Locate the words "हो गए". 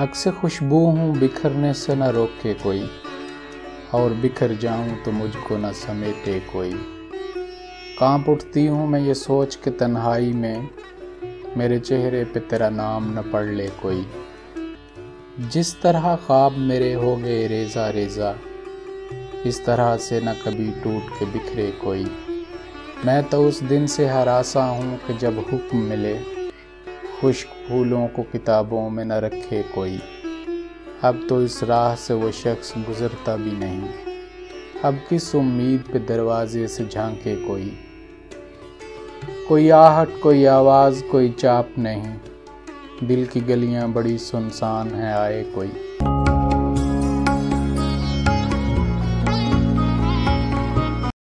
16.94-17.46